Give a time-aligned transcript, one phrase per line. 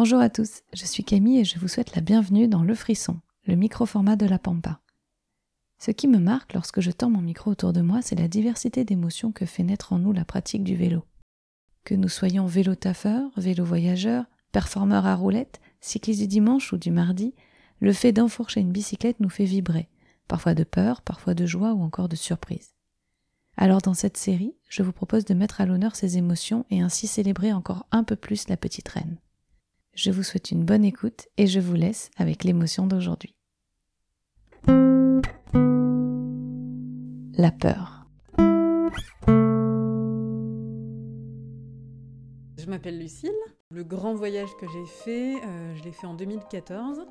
[0.00, 3.18] Bonjour à tous, je suis Camille et je vous souhaite la bienvenue dans Le Frisson,
[3.46, 4.78] le micro-format de la Pampa.
[5.80, 8.84] Ce qui me marque lorsque je tends mon micro autour de moi, c'est la diversité
[8.84, 11.02] d'émotions que fait naître en nous la pratique du vélo.
[11.82, 17.34] Que nous soyons vélo-taffeurs, vélo-voyageurs, performeurs à roulettes, cyclistes du dimanche ou du mardi,
[17.80, 19.88] le fait d'enfourcher une bicyclette nous fait vibrer,
[20.28, 22.70] parfois de peur, parfois de joie ou encore de surprise.
[23.56, 27.08] Alors dans cette série, je vous propose de mettre à l'honneur ces émotions et ainsi
[27.08, 29.18] célébrer encore un peu plus la petite reine.
[29.98, 33.34] Je vous souhaite une bonne écoute et je vous laisse avec l'émotion d'aujourd'hui.
[37.36, 38.06] La peur.
[42.56, 43.32] Je m'appelle Lucille.
[43.72, 47.04] Le grand voyage que j'ai fait, euh, je l'ai fait en 2014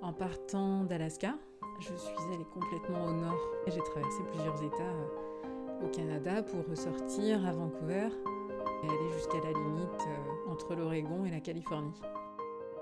[0.00, 1.34] en partant d'Alaska.
[1.80, 6.66] Je suis allée complètement au nord et j'ai traversé plusieurs États euh, au Canada pour
[6.66, 8.08] ressortir à Vancouver
[8.82, 12.00] et aller jusqu'à la limite euh, entre l'Oregon et la Californie.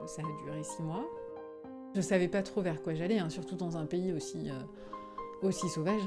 [0.07, 1.07] Ça a duré six mois.
[1.95, 4.51] Je savais pas trop vers quoi j'allais, hein, surtout dans un pays aussi,
[5.43, 6.03] aussi sauvage.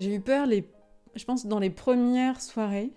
[0.00, 0.70] J'ai eu peur, les,
[1.16, 2.92] je pense, dans les premières soirées,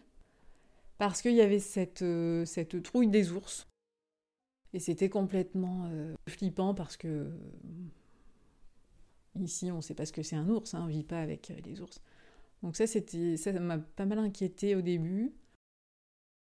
[0.98, 3.68] parce qu'il y avait cette, euh, cette trouille des ours.
[4.74, 7.30] Et c'était complètement euh, flippant parce que euh,
[9.40, 11.20] ici, on ne sait pas ce que c'est un ours, hein, on ne vit pas
[11.22, 12.02] avec les ours.
[12.64, 15.32] Donc ça, ça m'a pas mal inquiété au début.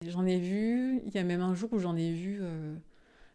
[0.06, 2.40] J'en ai vu, il y a même un jour où j'en ai vu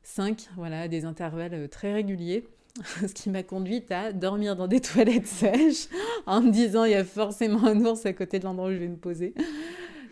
[0.04, 2.48] cinq, voilà, des intervalles très réguliers.
[3.08, 5.88] ce qui m'a conduite à dormir dans des toilettes sèches
[6.26, 8.78] en me disant il y a forcément un ours à côté de l'endroit où je
[8.78, 9.34] vais me poser.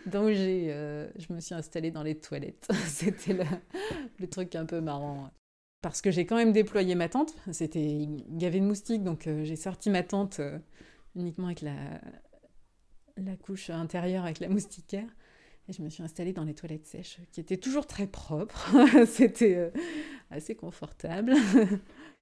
[0.06, 2.68] Donc j'ai, euh, je me suis installée dans les toilettes.
[2.88, 3.34] C'était
[4.20, 5.30] le, truc un peu marrant.
[5.82, 7.34] Parce que j'ai quand même déployé ma tente.
[7.52, 10.60] C'était, il y avait une moustique, donc euh, j'ai sorti ma tente euh,
[11.16, 11.76] uniquement avec la,
[13.18, 15.08] la couche intérieure avec la moustiquaire.
[15.68, 18.70] Et je me suis installée dans les toilettes sèches, qui étaient toujours très propres.
[19.06, 19.72] C'était
[20.32, 21.36] assez confortable.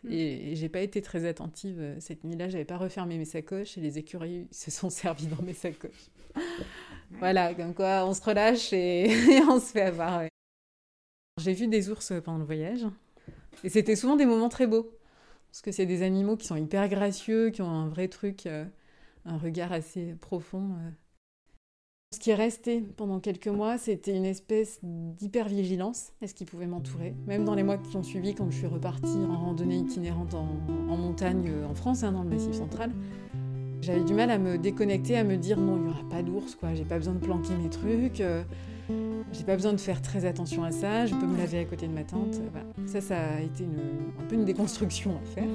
[0.04, 0.12] Mm.
[0.12, 2.50] Et, j'ai pas été très attentive euh, cette nuit-là.
[2.50, 6.10] J'avais pas refermé mes sacoches et les écureuils se sont servis dans mes sacoches.
[7.12, 9.08] voilà, comme quoi on se relâche et,
[9.50, 10.24] on se fait avoir.
[11.40, 12.86] J'ai vu des ours pendant le voyage
[13.64, 14.98] et c'était souvent des moments très beaux
[15.58, 18.66] parce que c'est des animaux qui sont hyper gracieux, qui ont un vrai truc, euh,
[19.26, 20.72] un regard assez profond.
[20.74, 20.90] Euh.
[22.14, 26.14] Ce qui est resté pendant quelques mois, c'était une espèce d'hypervigilance.
[26.22, 27.16] Est-ce qu'il pouvait m'entourer?
[27.26, 30.46] Même dans les mois qui ont suivi, quand je suis repartie en randonnée itinérante en,
[30.96, 32.92] montagne euh, en France, hein, dans le Massif central,
[33.82, 36.56] j'avais du mal à me déconnecter, à me dire non, il n'y aura pas d'ours,
[36.56, 36.76] quoi.
[36.76, 38.22] J'ai pas besoin de planquer mes trucs,
[39.32, 41.88] j'ai pas besoin de faire très attention à ça, je peux me laver à côté
[41.88, 42.36] de ma tante.
[42.86, 45.48] Ça, ça a été un peu une déconstruction à faire.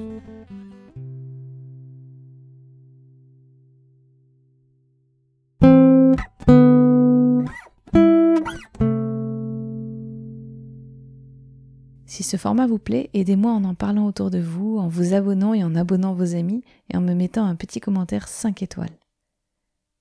[12.12, 15.54] Si ce format vous plaît, aidez-moi en en parlant autour de vous, en vous abonnant
[15.54, 16.62] et en abonnant vos amis
[16.92, 19.01] et en me mettant un petit commentaire 5 étoiles.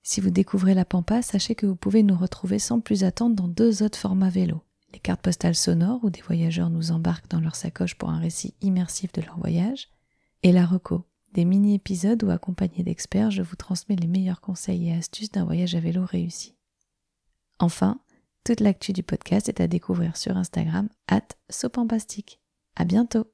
[0.02, 3.48] Si vous découvrez la Pampa, sachez que vous pouvez nous retrouver sans plus attendre dans
[3.48, 4.62] deux autres formats vélo.
[4.92, 8.54] Les cartes postales sonores où des voyageurs nous embarquent dans leur sacoche pour un récit
[8.60, 9.88] immersif de leur voyage,
[10.42, 14.92] et la reco, des mini-épisodes où accompagnés d'experts, je vous transmets les meilleurs conseils et
[14.92, 16.56] astuces d'un voyage à vélo réussi.
[17.58, 18.00] Enfin,
[18.44, 22.40] toute l'actu du podcast est à découvrir sur Instagram, at Sopampastique.
[22.74, 23.32] À bientôt!